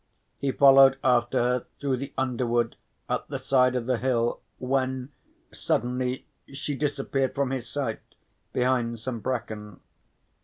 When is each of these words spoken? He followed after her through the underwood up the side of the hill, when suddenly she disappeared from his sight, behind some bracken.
He 0.39 0.51
followed 0.51 0.97
after 1.03 1.37
her 1.37 1.65
through 1.79 1.97
the 1.97 2.11
underwood 2.17 2.75
up 3.07 3.27
the 3.27 3.37
side 3.37 3.75
of 3.75 3.85
the 3.85 3.99
hill, 3.99 4.41
when 4.57 5.11
suddenly 5.51 6.25
she 6.51 6.73
disappeared 6.73 7.35
from 7.35 7.51
his 7.51 7.69
sight, 7.69 7.99
behind 8.51 8.99
some 8.99 9.19
bracken. 9.19 9.79